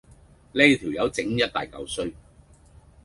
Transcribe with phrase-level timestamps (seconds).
[0.53, 2.11] 呢條友正一大嚿衰